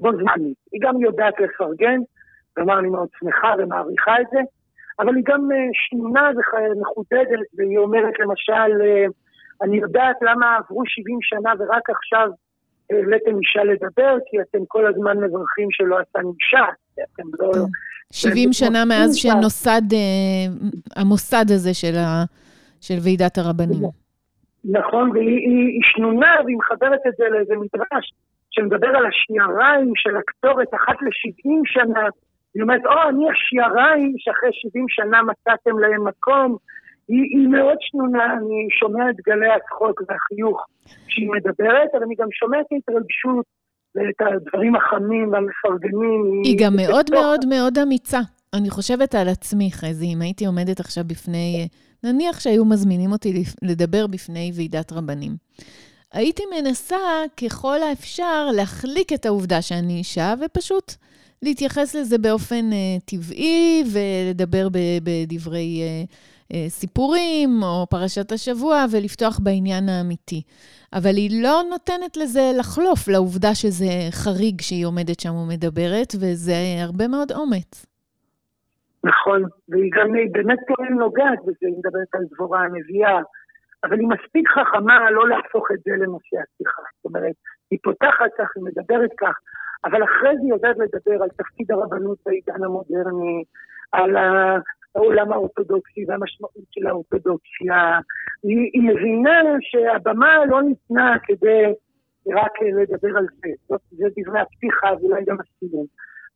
בו 0.00 0.10
זמנית. 0.12 0.56
היא 0.72 0.80
גם 0.82 1.00
יודעת 1.00 1.34
לפרגן, 1.40 2.00
כלומר 2.54 2.78
אני 2.78 2.88
מאוד 2.88 3.08
שמחה 3.20 3.54
ומעריכה 3.58 4.20
את 4.20 4.26
זה, 4.30 4.38
אבל 5.00 5.16
היא 5.16 5.24
גם 5.26 5.52
אה, 5.52 5.68
שנונה 5.72 6.30
ומחודדת, 6.76 7.46
והיא 7.56 7.78
אומרת 7.78 8.14
למשל, 8.18 8.82
אה, 8.82 9.06
אני 9.62 9.76
יודעת 9.76 10.16
למה 10.22 10.56
עברו 10.56 10.82
70 10.86 11.18
שנה 11.22 11.52
ורק 11.58 11.90
עכשיו 11.90 12.28
העליתם 12.90 13.38
אישה 13.38 13.64
לדבר, 13.64 14.16
כי 14.26 14.36
אתם 14.40 14.58
כל 14.68 14.86
הזמן 14.86 15.16
מברכים 15.16 15.68
שלא 15.70 15.96
עשה 15.98 16.18
אישה. 16.28 16.64
אתם 16.94 17.28
לא... 17.38 17.52
70 18.12 18.52
שנה 18.52 18.84
מאז 18.84 19.16
שנוסד 19.16 19.92
אה, 19.92 20.72
המוסד 20.96 21.44
הזה 21.48 21.74
של, 21.74 21.96
ה, 21.96 22.24
של 22.80 22.94
ועידת 23.04 23.38
הרבנים. 23.38 23.82
נכון, 24.64 25.10
והיא 25.10 25.80
שנונה, 25.82 26.34
והיא 26.44 26.56
מחברת 26.56 27.00
את 27.08 27.12
זה 27.18 27.24
לאיזה 27.32 27.54
מדרש 27.56 28.12
שמדבר 28.50 28.88
על 28.88 29.06
השיעריים 29.06 29.92
של 29.96 30.16
הקטורת 30.16 30.74
אחת 30.74 31.02
ל-70 31.02 31.60
שנה. 31.64 32.08
היא 32.54 32.62
אומרת, 32.62 32.84
או, 32.86 33.08
אני 33.08 33.24
השיעריים 33.30 34.14
שאחרי 34.18 34.50
70 34.52 34.84
שנה 34.88 35.22
מצאתם 35.22 35.78
להם 35.78 36.08
מקום. 36.08 36.56
היא, 37.08 37.24
היא 37.38 37.48
מאוד 37.48 37.76
שנונה, 37.80 38.24
אני 38.24 38.68
שומע 38.80 39.10
את 39.10 39.16
גלי 39.26 39.50
הצחוק 39.56 40.02
והחיוך 40.08 40.66
כשהיא 41.06 41.30
מדברת, 41.30 41.88
אבל 41.94 42.02
אני 42.02 42.14
גם 42.18 42.28
שומע 42.32 42.60
את 42.60 42.66
ההתרגשות 42.72 43.46
ואת 43.94 44.20
הדברים 44.20 44.76
החמים 44.76 45.32
והמפרגנים. 45.32 46.20
היא, 46.32 46.50
היא 46.50 46.58
גם 46.66 46.76
מאוד 46.76 47.06
בתוך... 47.06 47.20
מאוד 47.20 47.46
מאוד 47.46 47.78
אמיצה. 47.78 48.20
אני 48.54 48.70
חושבת 48.70 49.14
על 49.14 49.28
עצמי, 49.28 49.70
חזי, 49.72 50.06
אם 50.14 50.22
הייתי 50.22 50.46
עומדת 50.46 50.80
עכשיו 50.80 51.04
בפני, 51.04 51.68
נניח 52.04 52.40
שהיו 52.40 52.64
מזמינים 52.64 53.12
אותי 53.12 53.42
לדבר 53.62 54.06
בפני 54.06 54.50
ועידת 54.56 54.92
רבנים. 54.92 55.32
הייתי 56.12 56.42
מנסה 56.56 56.96
ככל 57.42 57.82
האפשר 57.82 58.46
להחליק 58.56 59.12
את 59.12 59.26
העובדה 59.26 59.62
שאני 59.62 59.92
אישה, 59.92 60.34
ופשוט 60.40 60.92
להתייחס 61.42 61.94
לזה 61.94 62.18
באופן 62.18 62.70
uh, 62.70 63.04
טבעי 63.04 63.84
ולדבר 63.92 64.68
בדברי 65.02 65.80
uh, 65.82 66.14
אה, 66.52 66.68
סיפורים 66.68 67.50
או 67.62 67.86
פרשת 67.90 68.32
השבוע 68.32 68.84
ולפתוח 68.92 69.38
בעניין 69.42 69.88
האמיתי. 69.88 70.42
אבל 70.92 71.14
היא 71.16 71.42
לא 71.42 71.62
נותנת 71.70 72.16
לזה 72.16 72.44
לחלוף, 72.58 73.08
לעובדה 73.08 73.54
שזה 73.54 73.90
חריג 74.10 74.60
שהיא 74.60 74.86
עומדת 74.86 75.20
שם 75.20 75.34
ומדברת, 75.34 76.10
וזה 76.20 76.58
הרבה 76.86 77.08
מאוד 77.08 77.32
אומץ. 77.32 77.86
נכון, 79.04 79.42
והיא 79.68 79.90
גם 79.96 80.08
באמת 80.32 80.58
פועל 80.68 80.88
נוגעת 80.88 81.40
בזה, 81.46 81.66
היא 81.68 81.78
מדברת 81.78 82.10
על 82.14 82.24
דבורה 82.32 82.60
הנביאה, 82.60 83.18
אבל 83.84 83.98
היא 84.00 84.08
מספיק 84.08 84.48
חכמה 84.48 85.10
לא 85.10 85.28
להפוך 85.28 85.66
את 85.72 85.78
זה 85.84 85.92
לנושא 85.92 86.36
השיחה. 86.42 86.82
זאת 86.96 87.04
אומרת, 87.04 87.34
היא 87.70 87.78
פותחת 87.82 88.30
כך, 88.38 88.48
היא 88.56 88.64
מדברת 88.64 89.10
כך, 89.20 89.34
אבל 89.84 90.04
אחרי 90.04 90.36
זה 90.36 90.42
היא 90.42 90.50
יודעת 90.50 90.76
לדבר 90.78 91.22
על 91.22 91.28
תפקיד 91.28 91.72
הרבנות 91.72 92.18
בעידן 92.26 92.64
המודרני, 92.64 93.44
על 93.92 94.16
העולם 94.94 95.32
האורתודוקסי 95.32 96.04
והמשמעות 96.08 96.64
של 96.70 96.86
האורתודוקסיה. 96.86 97.98
היא, 98.42 98.70
היא 98.72 98.82
מבינה 98.82 99.42
שהבמה 99.60 100.44
לא 100.46 100.62
ניתנה 100.62 101.16
כדי 101.22 101.64
רק 102.34 102.52
לדבר 102.62 103.18
על 103.18 103.26
זה. 103.40 103.48
זאת, 103.68 103.80
זה 103.90 104.06
דברי 104.16 104.40
הפתיחה 104.40 104.88
ואולי 105.00 105.24
גם 105.24 105.36
הסיום. 105.40 105.86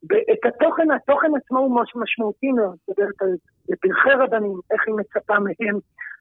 את 0.05 0.45
התוכן, 0.47 0.91
התוכן 0.91 1.31
עצמו 1.37 1.59
הוא 1.59 1.81
משמעותי 1.95 2.53
מאוד, 2.53 2.77
מדברת 2.89 3.23
על 3.23 3.37
פרחי 3.81 4.11
רבנים, 4.19 4.61
איך 4.71 4.83
היא 4.87 4.95
מצפה 4.95 5.35
מהם 5.39 5.79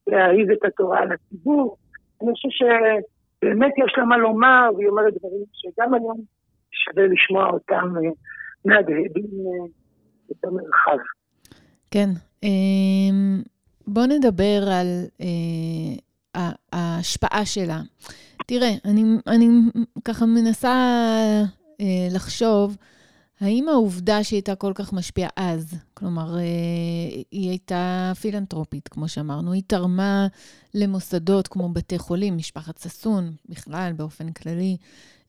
להאהיב 0.08 0.52
את 0.52 0.66
התורה 0.66 1.06
לציבור. 1.06 1.78
אני 2.22 2.32
חושב 2.32 2.50
שבאמת 2.50 3.74
יש 3.78 3.94
לה 3.98 4.06
מה 4.06 4.18
לומר, 4.18 4.70
והיא 4.76 4.90
אומרת 4.90 5.14
דברים 5.14 5.44
שגם 5.54 5.94
היום 5.94 6.18
שווה 6.84 7.04
לשמוע 7.08 7.50
אותם 7.50 7.94
אה, 7.98 8.12
מהדהדים 8.66 9.26
אה, 9.26 9.66
את 10.32 10.46
המרחב. 10.46 10.98
כן. 11.92 12.10
אמ, 12.44 13.42
בואו 13.88 14.06
נדבר 14.06 14.64
על 14.72 14.88
אה, 15.22 16.50
ההשפעה 16.74 17.46
שלה. 17.46 17.80
תראה, 18.48 18.70
אני, 18.86 19.04
אני 19.28 19.48
ככה 20.06 20.26
מנסה 20.26 20.74
אה, 21.82 22.08
לחשוב, 22.16 22.78
האם 23.42 23.70
העובדה 23.70 24.24
שהיא 24.24 24.38
הייתה 24.38 24.56
כל 24.56 24.72
כך 24.76 24.94
משפיעה 24.94 25.30
אז, 25.36 25.74
כלומר, 25.94 26.38
אה, 26.38 26.42
היא 27.32 27.50
הייתה 27.50 28.12
פילנטרופית, 28.22 28.88
כמו 28.88 29.08
שאמרנו, 29.08 29.52
היא 29.52 29.64
תרמה 29.68 30.28
למוסדות 30.74 31.48
כמו 31.48 31.70
בתי 31.70 31.98
חולים, 31.98 32.38
משפחת 32.38 32.78
ששון, 32.78 33.32
בכלל, 33.50 33.94
באופן 33.96 34.32
כללי, 34.32 34.78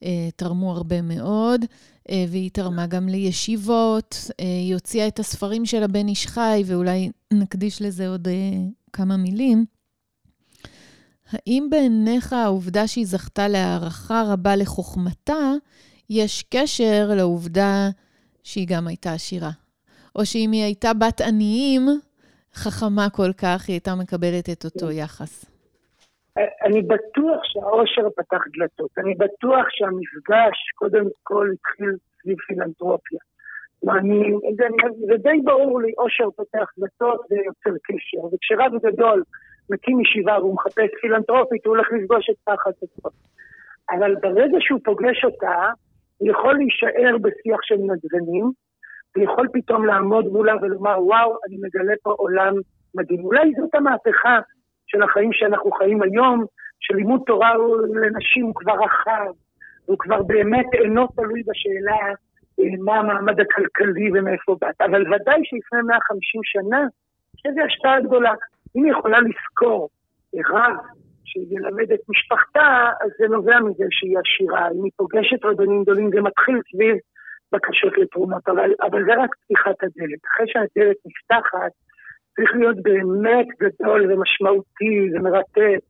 אה, 0.04 0.28
תרמו 0.36 0.72
הרבה 0.72 1.02
מאוד, 1.02 1.64
אה, 2.10 2.24
והיא 2.28 2.50
תרמה 2.50 2.86
גם 2.86 3.08
לישיבות, 3.08 4.30
היא 4.38 4.74
הוציאה 4.74 5.08
את 5.08 5.18
הספרים 5.18 5.66
של 5.66 5.82
הבן 5.82 6.08
איש 6.08 6.26
חי, 6.26 6.62
ואולי 6.66 7.10
נקדיש 7.32 7.82
לזה 7.82 8.08
עוד 8.08 8.28
כמה 8.92 9.16
מילים. 9.16 9.64
האם 11.30 11.68
בעיניך 11.70 12.32
העובדה 12.32 12.86
שהיא 12.86 13.06
זכתה 13.06 13.48
להערכה 13.48 14.22
רבה 14.26 14.56
לחוכמתה, 14.56 15.52
יש 16.10 16.44
קשר 16.50 17.10
לעובדה 17.16 17.90
שהיא 18.44 18.66
גם 18.70 18.86
הייתה 18.86 19.12
עשירה? 19.12 19.50
או 20.16 20.26
שאם 20.26 20.50
היא 20.52 20.64
הייתה 20.64 20.88
בת 21.00 21.20
עניים, 21.20 21.82
חכמה 22.54 23.06
כל 23.10 23.32
כך, 23.42 23.64
היא 23.68 23.74
הייתה 23.74 23.90
מקבלת 24.02 24.48
את 24.52 24.64
אותו 24.64 24.90
יחס? 24.90 25.44
אני 26.36 26.82
בטוח 26.82 27.40
שהאושר 27.44 28.10
פתח 28.16 28.42
דלתות, 28.58 28.90
אני 28.98 29.14
בטוח 29.14 29.66
שהמפגש 29.70 30.56
קודם 30.74 31.04
כל 31.22 31.50
התחיל 31.52 31.90
סביב 32.22 32.36
פילנטרופיה. 32.46 33.18
ואני, 33.82 34.20
זה, 34.56 34.64
זה 35.06 35.16
די 35.16 35.40
ברור 35.44 35.80
לי, 35.80 35.92
אושר 35.98 36.30
פותח 36.36 36.66
דלתות 36.78 37.20
ויוצר 37.30 37.78
קשר, 37.82 38.24
וכשרב 38.24 38.72
גדול 38.86 39.22
מקים 39.70 40.00
ישיבה 40.00 40.38
והוא 40.38 40.54
מחפש 40.54 40.90
פילנטרופית, 41.00 41.66
הוא 41.66 41.76
הולך 41.76 41.88
לפגוש 41.92 42.30
את 42.30 42.36
פחד 42.44 42.70
עצמו. 42.82 43.10
אבל 43.90 44.14
ברגע 44.14 44.56
שהוא 44.60 44.80
פוגש 44.84 45.24
אותה, 45.24 45.56
יכול 46.22 46.54
להישאר 46.54 47.18
בשיח 47.18 47.60
של 47.62 47.74
נדבנים, 47.74 48.50
ויכול 49.16 49.48
פתאום 49.52 49.84
לעמוד 49.86 50.26
מולה 50.26 50.54
ולומר, 50.62 51.04
וואו, 51.04 51.36
אני 51.48 51.56
מגלה 51.56 51.94
פה 52.02 52.10
עולם 52.10 52.54
מדהים. 52.94 53.24
אולי 53.24 53.52
זאת 53.60 53.74
המהפכה 53.74 54.38
של 54.86 55.02
החיים 55.02 55.32
שאנחנו 55.32 55.70
חיים 55.72 56.02
היום, 56.02 56.44
שלימוד 56.80 57.20
תורה 57.26 57.52
לנשים 57.94 58.44
הוא 58.44 58.54
כבר 58.54 58.74
רחב, 58.84 59.32
הוא 59.86 59.98
כבר 59.98 60.22
באמת 60.22 60.66
אינו 60.74 61.06
תלוי 61.06 61.42
בשאלה 61.46 62.14
אה, 62.60 62.64
מה 62.84 62.96
המעמד 62.96 63.40
הכלכלי 63.40 64.10
ומאיפה 64.14 64.56
באת. 64.60 64.80
אבל 64.80 65.14
ודאי 65.14 65.40
שלפני 65.44 65.82
150 65.86 66.40
שנה, 66.44 66.86
יש 67.34 67.46
לזה 67.46 67.64
השפעה 67.64 68.00
גדולה. 68.00 68.32
אם 68.76 68.84
היא 68.84 68.92
יכולה 68.92 69.18
לזכור 69.20 69.88
רב 70.34 70.76
שילמד 71.32 71.92
את 71.92 72.00
משפחתה, 72.08 72.90
אז 73.00 73.10
זה 73.18 73.26
נובע 73.28 73.60
מזה 73.60 73.84
שהיא 73.90 74.16
עשירה. 74.22 74.70
אם 74.70 74.84
היא 74.84 74.92
פוגשת 74.96 75.44
רבנים 75.44 75.82
גדולים, 75.82 76.10
זה 76.14 76.20
מתחיל 76.20 76.58
סביב 76.70 76.96
בקשות 77.52 77.98
לתרומות, 77.98 78.48
אבל, 78.48 78.70
אבל 78.82 79.04
זה 79.04 79.12
רק 79.22 79.30
פתיחת 79.40 79.78
הדלת. 79.82 80.20
אחרי 80.28 80.46
שהדלת 80.52 80.96
נפתחת, 81.06 81.72
צריך 82.36 82.50
להיות 82.54 82.76
באמת 82.82 83.46
גדול 83.60 84.12
ומשמעותי 84.12 84.96
ומרתק 85.12 85.82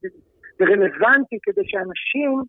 ורלוונטי 0.60 1.38
כדי 1.42 1.62
שאנשים 1.64 2.42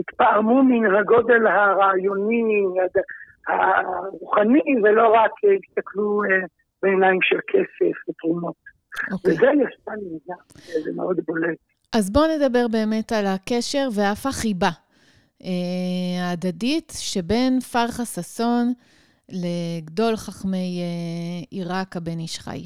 יתפעמו 0.00 0.62
מן 0.62 0.94
הגודל 0.94 1.46
הרעיוני, 1.46 2.64
הרוחני, 3.48 4.62
ולא 4.82 5.14
רק 5.14 5.30
יסתכלו 5.44 6.22
אה, 6.24 6.46
בעיניים 6.82 7.18
של 7.22 7.38
כסף 7.46 8.08
ותרומות. 8.08 8.54
Okay. 8.54 9.12
אוקיי. 9.12 9.32
וזה 9.32 9.46
כאן 9.84 9.94
מידע, 9.94 10.34
זה 10.84 10.90
מאוד 10.96 11.20
בולט. 11.26 11.58
אז 11.96 12.12
בואו 12.12 12.24
נדבר 12.36 12.66
באמת 12.72 13.12
על 13.12 13.26
הקשר 13.26 13.88
ואף 13.94 14.26
החיבה 14.26 14.72
אה, 15.44 16.24
ההדדית 16.24 16.92
שבין 16.98 17.60
פרחה 17.72 18.04
ששון 18.04 18.66
לגדול 19.42 20.16
חכמי 20.16 20.82
אה, 20.82 21.40
עיראק 21.50 21.96
הבן 21.96 22.18
איש 22.18 22.38
חי, 22.38 22.60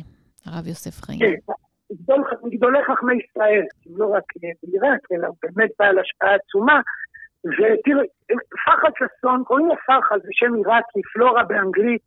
הרב 0.47 0.67
יוסף 0.67 1.05
חיים. 1.05 1.19
כן, 1.19 1.53
גדול, 1.93 2.25
גדולי 2.53 2.79
חכמי 2.89 3.15
ישראל, 3.23 3.65
לא 3.87 4.07
רק 4.07 4.25
בעיראק, 4.41 5.03
אלא 5.13 5.29
באמת 5.43 5.71
בעל 5.79 5.99
השפעה 5.99 6.35
עצומה. 6.35 6.81
ותראי, 7.45 8.07
פרחה 8.65 8.89
ששון, 8.99 9.45
קוראים 9.45 9.69
לה 9.69 9.75
פרחה, 9.87 10.15
זה 10.19 10.29
שם 10.33 10.55
עיראקי, 10.55 11.01
פלורה 11.15 11.45
באנגלית. 11.45 12.03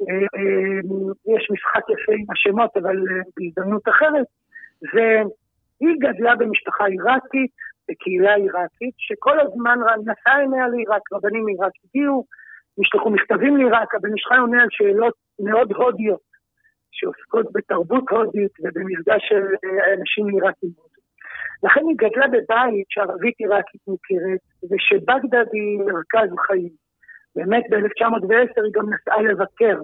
אה, 0.00 0.26
יש 1.34 1.48
משחק 1.50 1.84
יפה 1.92 2.12
עם 2.12 2.26
השמות, 2.32 2.76
אבל 2.76 2.96
בהזדמנות 3.36 3.88
אחרת. 3.88 4.26
והיא 5.82 5.96
גדלה 5.98 6.36
במשפחה 6.36 6.84
עיראקית, 6.84 7.50
בקהילה 7.88 8.34
עיראקית, 8.34 8.94
שכל 8.98 9.40
הזמן 9.40 9.78
נשאה 10.00 10.38
עיניה 10.38 10.68
לעיראק, 10.68 11.02
רבנים 11.12 11.44
מעיראק 11.44 11.72
הגיעו, 11.84 12.24
נשלחו 12.78 13.10
מכתבים 13.10 13.56
לעיראק, 13.56 13.94
הבן 13.94 14.08
חי 14.28 14.36
עונה 14.36 14.62
על 14.62 14.68
שאלות 14.70 15.14
מאוד 15.38 15.72
הודיות, 15.72 16.20
שעוסקות 16.90 17.46
בתרבות 17.52 18.04
הודית 18.10 18.52
ובמפגש 18.60 19.22
של 19.28 19.42
אה, 19.64 19.94
אנשים 19.94 20.26
עיראקים. 20.26 20.70
לכן 21.64 21.80
היא 21.88 21.96
גדלה 21.96 22.26
בבית 22.28 22.86
שערבית 22.88 23.34
עיראקית 23.38 23.80
מוכרת, 23.88 24.40
ושבגדד 24.70 25.46
היא 25.52 25.78
מרכז 25.78 26.30
חיים. 26.46 26.72
באמת 27.36 27.64
ב-1910 27.70 28.62
היא 28.64 28.72
גם 28.72 28.86
נסעה 28.94 29.22
לבקר 29.22 29.78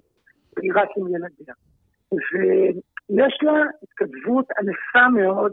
בעיראק 0.56 0.88
עם 0.96 1.06
ילדיה. 1.08 1.54
ויש 2.12 3.38
לה 3.42 3.62
התכתבות 3.82 4.46
ענפה 4.58 5.08
מאוד 5.08 5.52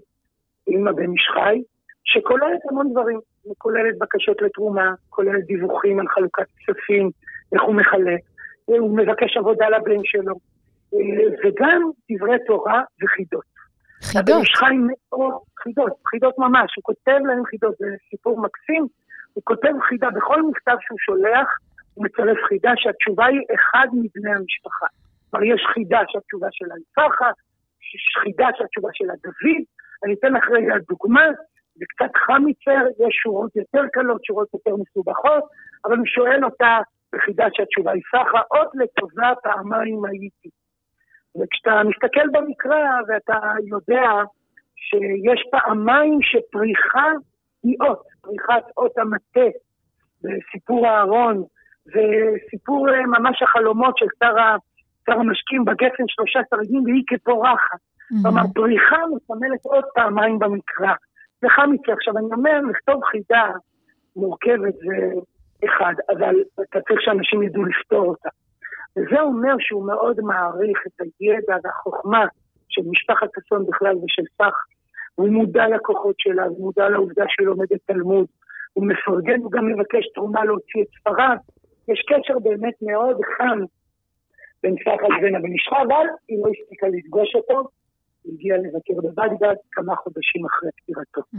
הבן 0.67 1.11
איש 1.11 1.27
חי, 1.33 1.61
שכוללת 2.03 2.59
המון 2.69 2.91
דברים. 2.91 3.19
כוללת 3.57 3.97
בקשות 3.99 4.41
לתרומה, 4.41 4.91
כוללת 5.09 5.45
דיווחים 5.45 5.99
על 5.99 6.07
חלוקת 6.07 6.45
כספים, 6.57 7.09
איך 7.53 7.61
הוא 7.61 7.75
מחלק, 7.75 8.21
הוא 8.65 8.97
מבקש 8.97 9.37
עבודה 9.37 9.69
לבן 9.69 10.01
שלו, 10.03 10.35
וגם 11.43 11.81
דברי 12.11 12.37
תורה 12.47 12.81
וחידות. 13.03 13.55
חידות? 14.01 14.43
יש 14.43 14.53
חיים 14.55 14.87
מאוד, 14.87 15.33
חידות, 15.59 15.93
חידות 16.07 16.35
ממש, 16.37 16.75
הוא 16.75 16.83
כותב 16.83 17.19
להם 17.27 17.45
חידות, 17.45 17.75
זה 17.79 17.85
סיפור 18.09 18.41
מקסים, 18.41 18.87
הוא 19.33 19.43
כותב 19.43 19.73
חידה, 19.89 20.09
בכל 20.09 20.41
מכתב 20.43 20.75
שהוא 20.81 20.97
שולח, 20.99 21.47
הוא 21.93 22.05
מצרף 22.05 22.37
חידה 22.47 22.71
שהתשובה 22.75 23.25
היא 23.25 23.41
אחד 23.55 23.87
מבני 23.93 24.31
המשפחה. 24.35 24.85
כלומר, 25.29 25.45
יש 25.45 25.61
חידה 25.73 25.99
שהתשובה 26.07 26.47
שלה 26.51 26.75
היא 26.75 26.85
ככה, 26.97 27.29
יש 27.95 28.23
חידה 28.23 28.47
שהתשובה 28.57 28.89
שלה 28.93 29.13
דוד, 29.23 29.63
אני 30.05 30.13
אתן 30.13 30.33
לך 30.33 30.49
רגע 30.51 30.73
דוגמה, 30.89 31.25
זה 31.75 31.85
קצת 31.89 32.11
חם 32.17 32.47
יותר, 32.47 33.05
יש 33.07 33.15
שורות 33.23 33.55
יותר 33.55 33.81
קלות, 33.93 34.25
שורות 34.25 34.47
יותר 34.53 34.71
מסובכות, 34.75 35.43
אבל 35.85 35.97
הוא 35.97 36.05
שואל 36.05 36.45
אותה 36.45 36.79
בחידה 37.15 37.45
שהתשובה 37.53 37.91
היא 37.91 38.01
סחה, 38.11 38.41
אות 38.51 38.69
לטובה 38.73 39.33
פעמיים 39.43 40.05
הייתי. 40.05 40.49
וכשאתה 41.35 41.81
מסתכל 41.83 42.27
במקרא 42.31 42.85
ואתה 43.07 43.39
יודע 43.71 44.09
שיש 44.75 45.41
פעמיים 45.51 46.19
שפריחה 46.21 47.11
היא 47.63 47.77
אות, 47.81 48.03
פריחת 48.21 48.63
אות 48.77 48.97
המטה, 48.97 49.57
בסיפור 50.21 50.87
אהרון, 50.87 51.43
וסיפור 51.87 52.89
אה, 52.89 53.05
ממש 53.05 53.41
החלומות 53.41 53.97
של 53.97 54.05
שר 55.05 55.19
המשקים 55.19 55.65
בגפן 55.65 56.03
שלושה 56.07 56.39
שרידים 56.49 56.83
והיא 56.83 57.03
כפורחת. 57.07 57.79
כלומר. 58.21 58.41
פריחה 58.55 58.97
מסמלת 59.15 59.65
עוד 59.65 59.83
פעמיים 59.95 60.39
במקרא. 60.39 60.93
זה 61.41 61.47
חמיצה. 61.49 61.93
עכשיו, 61.93 62.17
אני 62.17 62.27
אומר, 62.31 62.61
לכתוב 62.69 63.03
חידה 63.03 63.51
מורכבת 64.15 64.73
זה 64.73 65.13
אחד, 65.65 65.93
אבל 66.09 66.35
אתה 66.61 66.79
צריך 66.87 67.01
שאנשים 67.01 67.43
ידעו 67.43 67.65
לפתור 67.65 68.05
אותה. 68.05 68.29
וזה 68.97 69.21
אומר 69.21 69.55
שהוא 69.59 69.87
מאוד 69.87 70.21
מעריך 70.21 70.79
את 70.87 71.01
הידע 71.19 71.55
והחוכמה 71.63 72.25
של 72.69 72.81
משפחת 72.91 73.29
אסון 73.37 73.65
בכלל 73.65 73.95
ושל 73.95 74.23
סך. 74.37 74.55
הוא 75.15 75.29
מודע 75.29 75.67
לכוחות 75.67 76.15
שלה, 76.19 76.43
הוא 76.43 76.59
מודע 76.59 76.89
לעובדה 76.89 77.23
שהיא 77.27 77.47
לומדת 77.47 77.79
תלמוד, 77.85 78.25
הוא 78.73 78.87
מפרגן, 78.87 79.39
הוא 79.41 79.51
גם 79.51 79.67
מבקש 79.67 80.07
תרומה 80.13 80.45
להוציא 80.45 80.81
את 80.81 80.87
ספריו. 80.99 81.37
יש 81.87 82.05
קשר 82.09 82.39
באמת 82.39 82.73
מאוד 82.81 83.17
חם 83.37 83.59
בין 84.63 84.75
סחר 84.83 85.07
לבין 85.17 85.35
הבן 85.35 85.51
אישך, 85.51 85.73
אבל 85.87 86.05
היא 86.29 86.39
לא 86.43 86.49
הספיקה 86.49 86.87
לפגוש 86.87 87.35
אותו, 87.35 87.67
הגיע 88.33 88.55
לבקר 88.57 88.93
בבגדד 88.97 89.55
כמה 89.71 89.95
חודשים 89.95 90.45
אחרי 90.45 90.69
פטירתו. 90.75 91.21
Mm, 91.33 91.37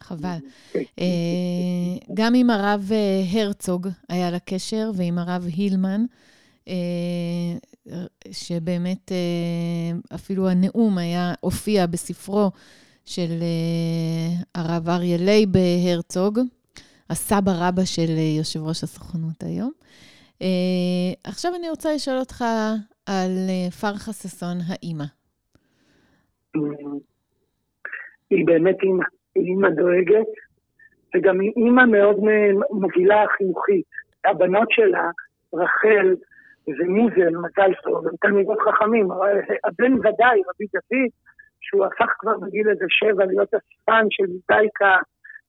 חבל. 0.00 0.38
כן. 0.72 0.82
אה, 0.98 2.14
גם 2.14 2.34
עם 2.34 2.50
הרב 2.50 2.90
אה, 2.92 3.40
הרצוג 3.42 3.88
היה 4.08 4.30
לה 4.30 4.38
קשר, 4.38 4.90
ועם 4.94 5.18
הרב 5.18 5.46
הילמן, 5.56 6.04
אה, 6.68 6.74
שבאמת 8.30 9.12
אפילו 10.14 10.48
הנאום 10.48 10.98
היה, 10.98 11.34
הופיע 11.40 11.86
בספרו 11.86 12.50
של 13.04 13.30
הרב 14.54 14.88
אריה 14.88 15.16
לייב 15.16 15.50
הרצוג, 15.92 16.38
הסבא 17.10 17.52
רבא 17.54 17.84
של 17.84 18.18
יושב 18.38 18.62
ראש 18.62 18.84
הסוכנות 18.84 19.42
היום. 19.42 19.72
עכשיו 21.24 21.54
אני 21.54 21.70
רוצה 21.70 21.94
לשאול 21.94 22.18
אותך 22.18 22.44
על 23.06 23.48
פרחה 23.80 24.12
ששון, 24.12 24.58
האימא. 24.66 25.04
היא 28.30 28.46
באמת 28.46 28.82
אימא, 28.82 29.04
היא 29.34 29.44
אימא 29.44 29.68
דואגת, 29.70 30.26
וגם 31.14 31.40
היא 31.40 31.52
אימא 31.56 31.84
מאוד 31.84 32.16
מובילה 32.70 33.24
חינוכית. 33.36 33.84
הבנות 34.24 34.70
שלה, 34.70 35.10
רחל 35.54 36.14
ומוזל, 36.68 37.36
מזל 37.36 37.74
טוב, 37.82 38.06
הם 38.06 38.14
תלמידות 38.20 38.58
חכמים. 38.60 39.08
הבן 39.64 39.92
ודאי, 39.92 40.42
רבי 40.48 40.66
דוד, 40.74 41.08
שהוא 41.60 41.86
הפך 41.86 42.12
כבר 42.18 42.38
בגיל 42.38 42.68
איזה 42.68 42.84
שבע 42.88 43.24
להיות 43.24 43.48
אספן 43.54 44.06
של 44.10 44.26
דייקה 44.48 44.96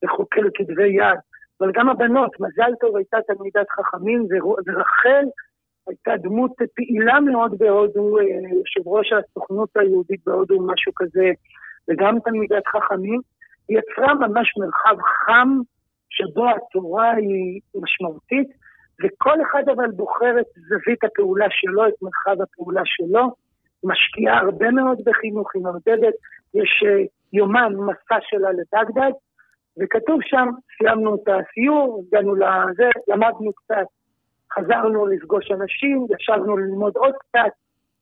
וחוקר 0.04 0.42
כתבי 0.54 0.88
יד. 0.88 1.20
אבל 1.62 1.72
גם 1.72 1.90
הבנות, 1.90 2.40
מזל 2.40 2.72
טוב 2.80 2.96
הייתה 2.96 3.18
תלמידת 3.28 3.70
חכמים, 3.70 4.28
ורחל 4.68 5.26
הייתה 5.90 6.28
דמות 6.28 6.52
פעילה 6.76 7.20
מאוד 7.20 7.58
בהודו, 7.58 8.18
אה, 8.18 8.24
יושב 8.24 8.88
ראש 8.88 9.14
הסוכנות 9.14 9.70
היהודית 9.76 10.22
בהודו, 10.26 10.68
משהו 10.68 10.92
כזה, 10.96 11.32
וגם 11.90 12.20
תלמידת 12.20 12.68
חכמים. 12.68 13.20
היא 13.68 13.78
יצרה 13.78 14.14
ממש 14.14 14.54
מרחב 14.58 15.02
חם, 15.02 15.50
שבו 16.10 16.46
התורה 16.50 17.12
היא 17.12 17.62
משמעותית, 17.76 18.48
וכל 19.04 19.42
אחד 19.42 19.64
אבל 19.70 19.92
בוחר 19.92 20.40
את 20.40 20.46
זווית 20.70 21.04
הפעולה 21.04 21.48
שלו, 21.50 21.88
את 21.88 21.94
מרחב 22.02 22.42
הפעולה 22.42 22.82
שלו, 22.86 23.36
משקיעה 23.84 24.38
הרבה 24.40 24.72
מאוד 24.72 24.98
בחינוך, 25.06 25.56
היא 25.56 25.64
מעודדת, 25.64 26.14
יש 26.54 26.84
אה, 26.86 27.04
יומן, 27.34 27.74
מסע 27.76 28.18
שלה 28.22 28.50
לבגדד, 28.52 29.12
וכתוב 29.80 30.20
שם, 30.24 30.48
סיימנו 30.78 31.16
את 31.16 31.28
הסיור, 31.28 32.04
הגענו 32.08 32.36
לזה, 32.36 32.90
למדנו 33.08 33.54
קצת 33.54 33.86
חזרנו 34.54 35.08
לפגוש 35.08 35.52
אנשים, 35.52 36.08
ישבנו 36.20 36.58
ללמוד 36.58 36.94
עוד 36.96 37.14
קצת. 37.20 37.52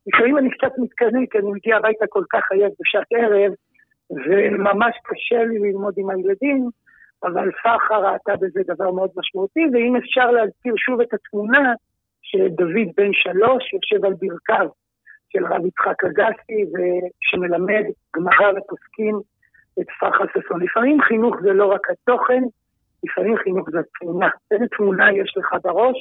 לפעמים 0.06 0.38
אני 0.38 0.50
קצת 0.50 0.72
מתקדם, 0.78 1.26
כי 1.26 1.38
אני 1.38 1.50
מגיע 1.50 1.76
הביתה 1.76 2.06
כל 2.08 2.24
כך 2.32 2.52
עייף 2.52 2.72
בשעת 2.80 3.06
ערב, 3.10 3.52
וממש 4.10 4.96
קשה 5.04 5.44
לי 5.44 5.58
ללמוד 5.58 5.94
עם 5.96 6.10
הילדים, 6.10 6.70
אבל 7.24 7.50
פחה 7.52 7.96
ראתה 7.96 8.36
בזה 8.36 8.60
דבר 8.66 8.90
מאוד 8.90 9.10
משמעותי, 9.16 9.66
ואם 9.72 9.96
אפשר 9.96 10.30
להזכיר 10.30 10.74
שוב 10.76 11.00
את 11.00 11.14
התמונה, 11.14 11.72
שדוד 12.22 12.88
בן 12.96 13.12
שלוש 13.12 13.72
יושב 13.72 14.04
על 14.04 14.12
ברכיו 14.12 14.68
של 15.28 15.46
הרב 15.46 15.66
יצחק 15.66 16.04
אגסי, 16.04 16.64
שמלמד 17.20 17.84
גמרא 18.16 18.52
ופוסקים 18.56 19.20
את 19.80 19.86
פרחה 20.00 20.24
ששון. 20.32 20.62
לפעמים 20.62 21.00
חינוך 21.02 21.36
זה 21.42 21.52
לא 21.52 21.66
רק 21.66 21.90
התוכן, 21.90 22.42
לפעמים 23.04 23.36
חינוך 23.36 23.70
זה 23.70 23.78
התמונה. 23.80 24.28
איזה 24.50 24.64
תמונה 24.76 25.12
יש 25.12 25.34
לך 25.36 25.56
בראש? 25.64 25.96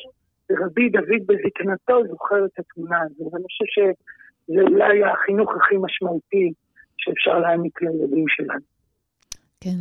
ורבי 0.50 0.90
דוד 0.90 1.22
בזקנתו 1.28 2.08
זוכר 2.10 2.46
את 2.46 2.60
התמונה 2.60 2.98
הזו. 3.02 3.30
ואני 3.34 3.44
חושב 3.44 3.66
שזה 3.76 4.62
אולי 4.62 5.04
החינוך 5.04 5.52
הכי 5.56 5.76
משמעותי 5.78 6.54
שאפשר 6.98 7.40
להעניק 7.40 7.82
לילדים 7.82 8.26
שלנו. 8.28 8.66
כן. 9.62 9.80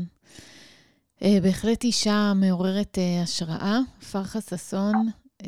Uh, 1.21 1.43
בהחלט 1.43 1.85
אישה 1.85 2.33
מעוררת 2.41 2.99
uh, 2.99 3.23
השראה. 3.23 3.79
פרחה 4.13 4.41
ששון 4.41 4.95
uh, 5.43 5.47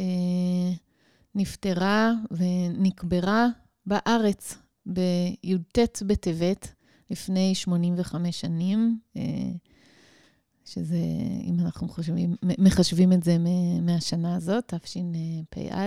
נפטרה 1.34 2.10
ונקברה 2.30 3.46
בארץ 3.86 4.62
בי"ט 4.86 5.78
בטבת 6.06 6.74
לפני 7.10 7.54
85 7.54 8.40
שנים, 8.40 8.98
שזה, 10.72 10.96
אם 11.48 11.56
אנחנו 11.64 11.88
חושבים, 11.88 12.30
מחשבים 12.66 13.08
את 13.12 13.22
זה 13.22 13.32
מהשנה 13.86 14.36
הזאת, 14.36 14.64
תשפ"א, 14.64 15.86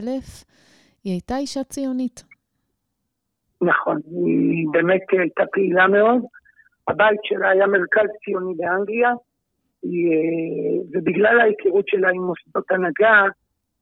היא 1.04 1.14
הייתה 1.14 1.38
אישה 1.38 1.64
ציונית. 1.64 2.24
נכון, 3.62 3.98
היא 4.06 4.68
באמת 4.72 5.02
הייתה 5.12 5.44
פעילה 5.52 5.88
מאוד. 5.88 6.22
הבית 6.88 7.20
שלה 7.24 7.50
היה 7.50 7.68
מרכז 7.68 8.10
ציוני 8.26 8.54
באנגליה, 8.58 9.12
ובגלל 10.92 11.40
ההיכרות 11.40 11.88
שלה 11.88 12.10
עם 12.10 12.24
מוסדות 12.24 12.72
הנהגה, 12.72 13.24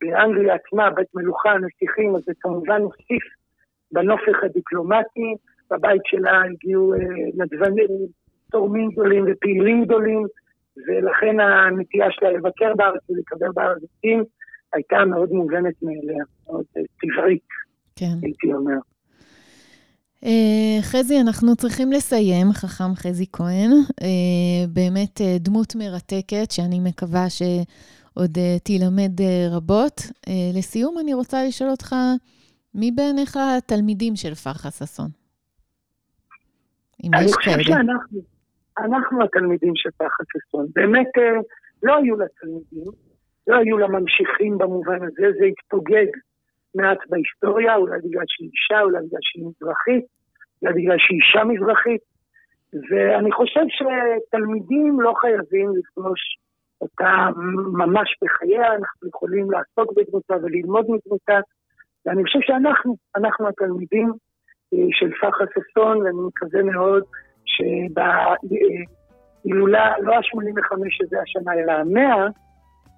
באנגליה 0.01 0.55
עצמה, 0.55 0.89
בית 0.89 1.07
מלוכה, 1.13 1.53
נסיכים, 1.57 2.15
אז 2.15 2.21
זה 2.25 2.33
כמובן 2.39 2.81
הוסיף 2.81 3.23
בנופך 3.91 4.43
הדיפלומטי. 4.43 5.35
בבית 5.71 6.01
שלה 6.05 6.41
הגיעו 6.43 6.93
אה, 6.93 6.99
נדבנים, 7.37 7.87
תורמים 8.51 8.89
גדולים 8.89 9.25
ופעילים 9.27 9.85
גדולים, 9.85 10.25
ולכן 10.77 11.39
הנטייה 11.39 12.05
שלה 12.11 12.31
לבקר 12.31 12.73
בארץ 12.75 13.01
ולקבל 13.09 13.47
בארץ 13.53 13.81
הייתה 14.73 15.05
מאוד 15.05 15.29
מובנת 15.31 15.73
מאליה, 15.81 16.23
מאוד 16.47 16.63
אה, 16.77 16.81
טבעית, 17.01 17.47
כן. 17.95 18.15
הייתי 18.21 18.53
אומר. 18.53 18.77
Uh, 20.23 20.81
חזי, 20.81 21.21
אנחנו 21.21 21.55
צריכים 21.55 21.91
לסיים, 21.91 22.51
חכם 22.53 22.95
חזי 22.95 23.25
כהן. 23.33 23.71
Uh, 24.01 24.03
באמת 24.73 25.21
uh, 25.21 25.39
דמות 25.39 25.75
מרתקת, 25.75 26.51
שאני 26.51 26.79
מקווה 26.79 27.25
שעוד 27.29 28.37
תילמד 28.63 29.21
רבות. 29.51 30.01
לסיום, 30.53 30.95
אני 30.99 31.13
רוצה 31.13 31.43
לשאול 31.43 31.69
אותך, 31.69 31.95
מי 32.75 32.91
בעיניך 32.91 33.37
התלמידים 33.57 34.15
של 34.15 34.35
פרחה 34.35 34.71
ששון? 34.71 35.09
אם 37.03 37.11
יש 37.25 37.31
כאלה. 37.41 37.55
אני 37.55 37.63
חושב 37.63 37.73
שאנחנו, 37.73 38.21
אנחנו 38.77 39.23
התלמידים 39.23 39.73
של 39.75 39.89
פרחה 39.97 40.23
ששון. 40.31 40.65
באמת 40.75 41.17
uh, 41.17 41.43
לא 41.83 41.95
היו 41.97 42.17
לה 42.17 42.25
תלמידים, 42.41 42.91
לא 43.47 43.55
היו 43.55 43.77
לה 43.77 43.87
ממשיכים 43.87 44.57
במובן 44.57 45.03
הזה, 45.03 45.27
זה 45.39 45.45
התפוגג 45.45 46.07
מעט 46.75 46.97
בהיסטוריה, 47.09 47.75
אולי 47.75 47.99
בגלל 48.03 48.23
שהיא 48.27 48.49
אישה, 48.53 48.81
אולי 48.81 48.99
בגלל 49.07 49.19
שהיא 49.21 49.45
מזרחית, 49.45 50.05
אולי 50.61 50.73
בגלל 50.73 50.97
שהיא 50.99 51.19
אישה 51.21 51.43
מזרחית. 51.43 52.01
ואני 52.89 53.31
חושב 53.31 53.65
שתלמידים 53.69 55.01
לא 55.01 55.13
חייבים 55.21 55.69
לפגוש 55.75 56.19
אותה 56.81 57.29
ממש 57.73 58.17
בחייה, 58.23 58.75
אנחנו 58.75 59.07
יכולים 59.07 59.51
לעסוק 59.51 59.93
בדמותה 59.97 60.35
וללמוד 60.43 60.85
מדמותה, 60.89 61.39
ואני 62.05 62.23
חושב 62.23 62.39
שאנחנו, 62.41 62.95
אנחנו 63.15 63.47
התלמידים 63.47 64.11
אה, 64.73 64.87
של 64.91 65.11
פחה 65.21 65.43
ששון, 65.53 65.97
ואני 65.97 66.21
מקווה 66.27 66.63
מאוד 66.63 67.03
שבהילולה, 69.43 69.93
לא 69.99 70.13
ה-85 70.13 70.71
שזה 70.89 71.17
השנה, 71.21 71.53
אלא 71.53 71.71
המאה, 71.71 72.27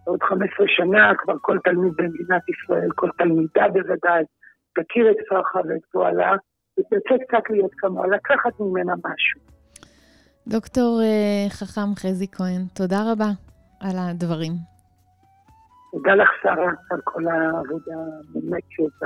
בעוד 0.06 0.24
15 0.24 0.66
שנה 0.70 1.12
כבר 1.18 1.36
כל 1.42 1.58
תלמיד 1.64 1.94
במדינת 1.98 2.42
ישראל, 2.50 2.90
כל 2.96 3.10
תלמידה 3.18 3.68
בוודאי, 3.74 4.24
תכיר 4.76 5.12
את 5.12 5.18
פרחה 5.30 5.60
ואת 5.70 5.86
פועלה, 5.92 6.36
ותרצה 6.80 7.16
קצת 7.28 7.44
להיות 7.50 7.72
כמוה, 7.78 8.08
לקחת 8.08 8.60
ממנה 8.60 8.94
משהו. 8.96 9.42
דוקטור 10.48 11.02
אה, 11.04 11.50
חכם 11.50 11.96
חזי 11.96 12.28
כהן, 12.32 12.62
תודה 12.76 13.12
רבה 13.12 13.30
על 13.80 13.96
הדברים. 14.00 14.52
תודה 15.92 16.16
לך, 16.16 16.30
שרה, 16.44 16.72
על 16.92 17.00
כל 17.04 17.28
העבודה 17.28 17.98
באמת 18.34 18.64
שעושה 18.70 19.06